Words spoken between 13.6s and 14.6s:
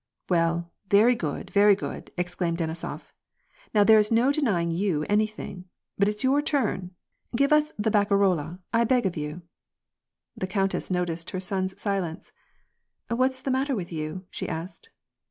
with you?" she